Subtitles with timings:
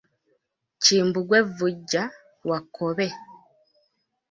[0.83, 2.03] Kimbugwe Vujja
[2.49, 3.07] wa Kkobe.